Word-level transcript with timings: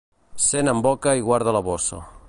Cent 0.45 0.71
en 0.71 0.81
boca 0.87 1.15
i 1.21 1.25
guarda 1.29 1.57
la 1.59 1.63
bossa. 1.69 2.03